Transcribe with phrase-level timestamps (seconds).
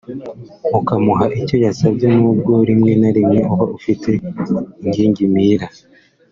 [0.79, 4.09] ukamuha icyo yasabye n’ubwo rimwe na rimwe uba ufite
[4.83, 5.67] ingingimira